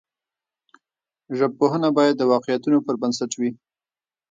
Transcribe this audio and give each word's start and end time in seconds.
ژبپوهنه 1.37 1.89
باید 1.97 2.15
د 2.17 2.23
واقعیتونو 2.33 2.77
پر 2.85 2.95
بنسټ 3.01 3.31
وي. 3.39 3.51